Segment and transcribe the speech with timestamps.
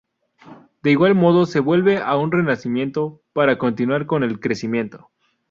[0.81, 5.11] De igual modo se vuelve a un renacimiento; para continuar con el crecimiento.